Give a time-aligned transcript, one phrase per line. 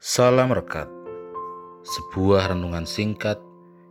[0.00, 0.88] Salam Rekat,
[1.84, 3.36] sebuah renungan singkat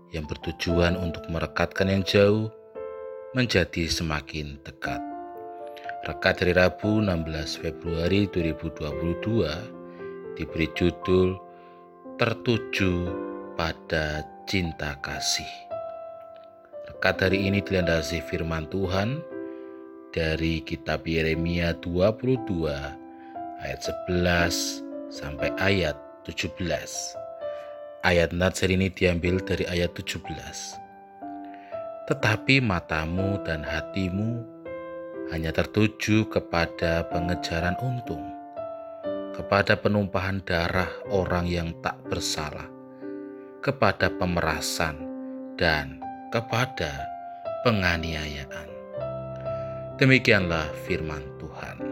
[0.10, 2.50] yang bertujuan untuk merekatkan yang jauh
[3.38, 4.98] menjadi semakin dekat.
[6.10, 11.38] Rekat dari Rabu 16 Februari 2022 diberi judul
[12.18, 12.94] Tertuju
[13.54, 15.54] pada Cinta Kasih.
[16.90, 19.22] Rekat hari ini dilandasi firman Tuhan
[20.10, 22.66] dari kitab Yeremia 22
[23.62, 26.62] ayat 11 sampai ayat 17.
[28.06, 30.22] Ayat Natsir ini diambil dari ayat 17.
[32.08, 34.46] Tetapi matamu dan hatimu
[35.34, 38.24] hanya tertuju kepada pengejaran untung,
[39.34, 42.66] kepada penumpahan darah orang yang tak bersalah,
[43.62, 45.06] kepada pemerasan,
[45.60, 46.00] dan
[46.32, 47.06] kepada
[47.68, 48.70] penganiayaan.
[50.00, 51.89] Demikianlah firman Tuhan.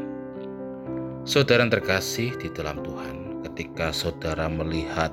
[1.28, 5.12] Saudara yang terkasih di dalam Tuhan, ketika saudara melihat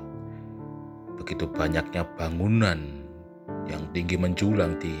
[1.19, 3.03] begitu banyaknya bangunan
[3.67, 4.95] yang tinggi menjulang di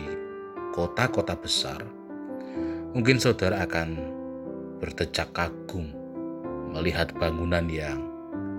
[0.75, 1.79] kota-kota besar,
[2.91, 3.95] mungkin saudara akan
[4.83, 5.87] berdecak kagum
[6.75, 8.11] melihat bangunan yang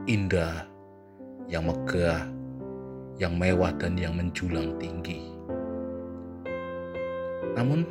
[0.09, 0.65] indah,
[1.53, 2.25] yang megah,
[3.21, 5.29] yang mewah, dan yang menjulang tinggi.
[7.53, 7.85] Namun,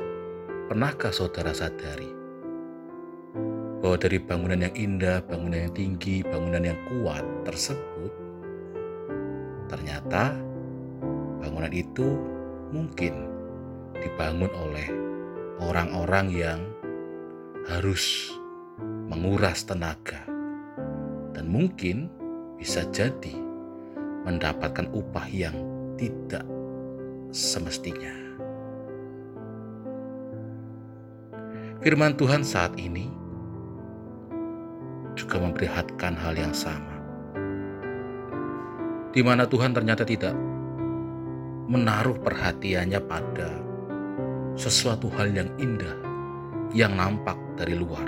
[0.65, 2.14] pernahkah saudara sadari
[3.79, 8.11] bahwa dari bangunan yang indah, bangunan yang tinggi, bangunan yang kuat tersebut,
[9.71, 10.35] ternyata
[11.41, 12.17] bangunan itu
[12.71, 13.29] mungkin
[13.95, 14.87] dibangun oleh
[15.63, 16.59] orang-orang yang
[17.65, 18.35] harus
[19.09, 20.21] menguras tenaga
[21.33, 22.11] dan mungkin
[22.59, 23.33] bisa jadi
[24.25, 25.55] mendapatkan upah yang
[25.95, 26.43] tidak
[27.29, 28.25] semestinya.
[31.85, 33.14] Firman Tuhan saat ini
[35.35, 36.95] juga memperlihatkan hal yang sama.
[39.11, 40.31] Di mana Tuhan ternyata tidak
[41.67, 43.51] menaruh perhatiannya pada
[44.55, 45.91] sesuatu hal yang indah
[46.71, 48.07] yang nampak dari luar.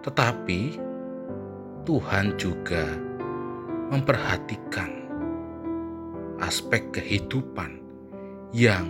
[0.00, 0.60] Tetapi
[1.84, 2.88] Tuhan juga
[3.92, 4.88] memperhatikan
[6.40, 7.84] aspek kehidupan
[8.56, 8.88] yang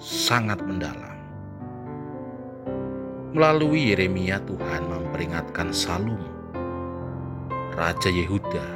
[0.00, 1.09] sangat mendalam.
[3.30, 6.18] Melalui Yeremia Tuhan memperingatkan Salum,
[7.78, 8.66] Raja Yehuda,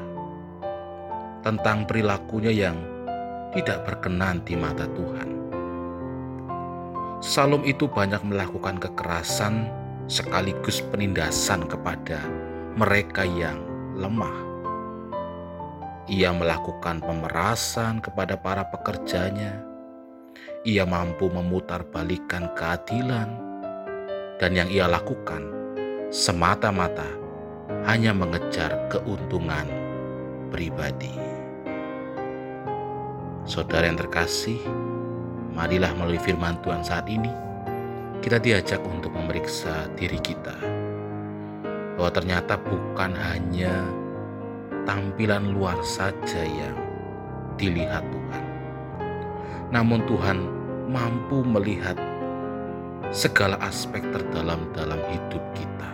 [1.43, 2.79] tentang perilakunya yang
[3.51, 5.29] tidak berkenan di mata Tuhan.
[7.19, 9.67] Salum itu banyak melakukan kekerasan
[10.07, 12.23] sekaligus penindasan kepada
[12.79, 13.59] mereka yang
[13.99, 14.39] lemah.
[16.07, 19.67] Ia melakukan pemerasan kepada para pekerjanya.
[20.63, 23.54] Ia mampu memutarbalikkan keadilan
[24.39, 25.51] dan yang ia lakukan
[26.11, 27.07] semata-mata
[27.87, 29.67] hanya mengejar keuntungan
[30.51, 31.13] pribadi.
[33.45, 34.57] Saudara yang terkasih,
[35.53, 37.31] marilah melalui firman Tuhan saat ini
[38.25, 40.57] kita diajak untuk memeriksa diri kita
[41.95, 43.85] bahwa ternyata bukan hanya
[44.89, 46.77] tampilan luar saja yang
[47.61, 48.45] dilihat Tuhan.
[49.71, 50.39] Namun Tuhan
[50.89, 51.97] mampu melihat
[53.15, 55.91] segala aspek terdalam dalam hidup kita.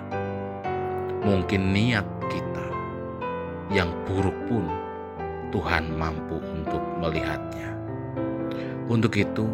[1.20, 2.66] Mungkin niat kita
[3.76, 4.64] yang buruk pun
[5.53, 7.76] Tuhan mampu untuk melihatnya.
[8.88, 9.44] Untuk itu,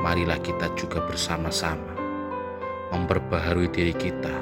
[0.00, 1.92] marilah kita juga bersama-sama
[2.96, 4.32] memperbaharui diri kita,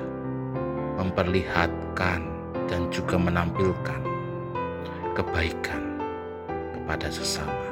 [0.95, 2.23] memperlihatkan
[2.71, 3.99] dan juga menampilkan
[5.19, 5.99] kebaikan
[6.71, 7.67] kepada sesama.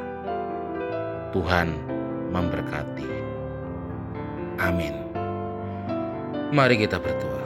[1.30, 1.70] Tuhan
[2.34, 3.22] memberkati.
[4.60, 4.92] Amin.
[6.52, 7.44] Mari kita berdoa.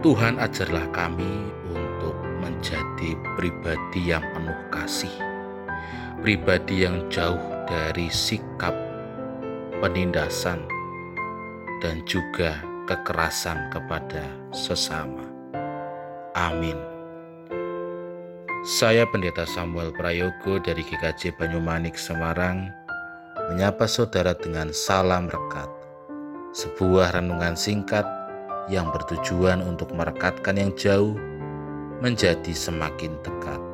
[0.00, 5.12] Tuhan ajarlah kami untuk menjadi pribadi yang penuh kasih,
[6.24, 8.72] pribadi yang jauh dari sikap
[9.84, 10.64] penindasan
[11.84, 15.24] dan juga kekerasan kepada sesama.
[16.32, 16.76] Amin.
[18.60, 22.68] Saya Pendeta Samuel Prayogo dari GKJ Banyumanik Semarang
[23.50, 25.66] menyapa saudara dengan salam rekat.
[26.54, 28.06] Sebuah renungan singkat
[28.70, 31.18] yang bertujuan untuk merekatkan yang jauh
[31.98, 33.69] menjadi semakin dekat.